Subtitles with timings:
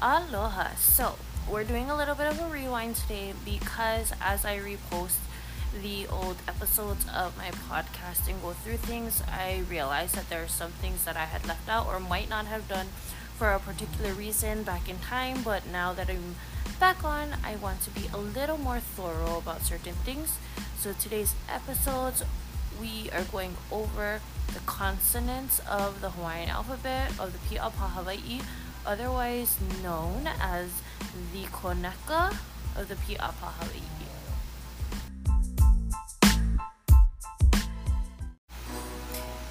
[0.00, 0.76] Aloha.
[0.76, 1.16] So,
[1.50, 5.16] we're doing a little bit of a rewind today because as I repost
[5.82, 10.48] the old episodes of my podcast and go through things, I realized that there are
[10.48, 12.86] some things that I had left out or might not have done
[13.36, 16.36] for a particular reason back in time, but now that I'm
[16.78, 20.38] back on, I want to be a little more thorough about certain things.
[20.78, 22.22] So, today's episodes,
[22.80, 24.20] we are going over
[24.54, 28.42] the consonants of the Hawaiian alphabet of the Pi'apa Hawaii
[28.88, 30.80] otherwise known as
[31.34, 32.34] the Koneka
[32.74, 33.82] of the Pi'apa Hawaii.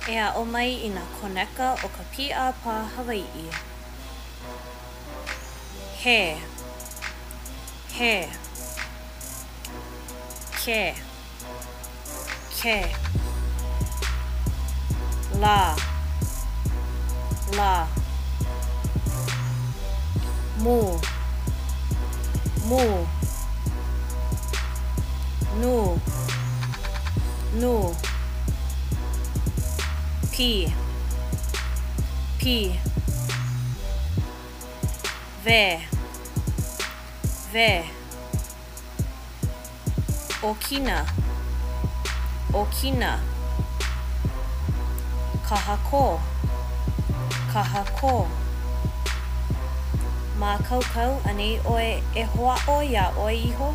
[0.10, 3.50] Ea o mai i nga koneka o ka Pi'apa Hawaii.
[6.02, 6.38] He.
[7.94, 8.26] He.
[10.66, 10.96] Ke.
[12.58, 12.78] Ke.
[15.38, 15.78] La.
[17.54, 18.07] La
[20.68, 21.00] mu
[22.70, 22.84] mu
[25.62, 25.76] nu
[27.60, 27.96] nu
[30.32, 30.52] pi
[32.40, 32.58] pi
[35.46, 35.80] ve
[37.54, 37.86] ve
[40.44, 41.06] okina.
[42.54, 43.20] Okina.
[45.48, 46.20] Kahako.
[47.54, 48.28] Kahako
[50.40, 53.70] ma kaukau ani oe e hoa o ia oe iho?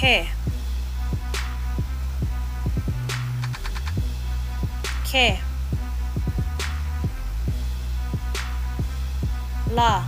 [0.00, 0.28] He.
[5.10, 5.40] Ke.
[9.74, 10.04] La.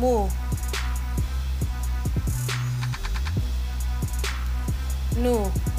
[0.00, 0.28] Mu.
[5.16, 5.71] Nu.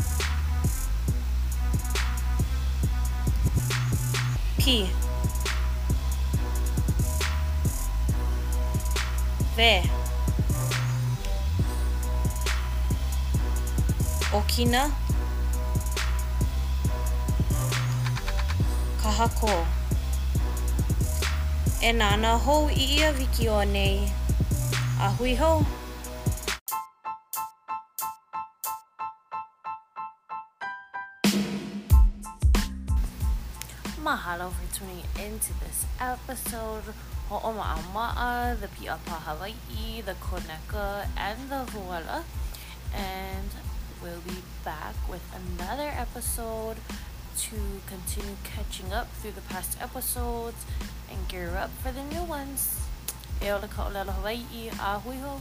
[4.64, 4.90] P.
[9.58, 9.84] Ve
[14.34, 14.92] Okina.
[19.04, 19.66] Kahako.
[21.82, 24.12] E nana hou i ia wiki o nei
[25.00, 25.66] A hui hou
[34.03, 36.83] Mahalo for tuning into this episode.
[37.30, 42.23] Ho'oma'ama'a, the Pi'apa Hawaii, the Koneka, and the Huala.
[42.93, 43.49] And
[44.02, 46.75] we'll be back with another episode
[47.37, 47.55] to
[47.87, 50.65] continue catching up through the past episodes
[51.09, 52.81] and gear up for the new ones.
[53.41, 55.39] E ola ka Hawaii, a hui.